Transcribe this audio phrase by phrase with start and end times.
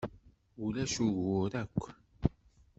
[0.63, 1.79] Ulac ugur akk.